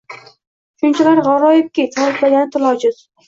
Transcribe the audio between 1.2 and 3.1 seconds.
g’aroyibki, ta’riflagani til ojiz…